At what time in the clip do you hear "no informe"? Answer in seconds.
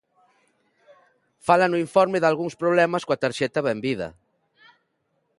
1.71-2.21